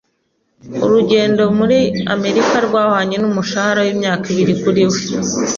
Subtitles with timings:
[0.83, 1.79] Urugendo muri
[2.15, 4.99] Amerika rwahwanye n'umushahara w'imyaka ibiri kuri we.